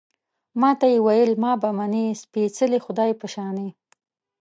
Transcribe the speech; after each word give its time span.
ما 0.61 0.71
ته 0.79 0.85
يې 0.93 0.99
ویل، 1.05 1.31
ما 1.43 1.51
به 1.61 1.69
منې، 1.77 2.05
سپېڅلي 2.21 2.79
خدای 2.85 3.11
په 3.21 3.27
شانې 3.33 3.69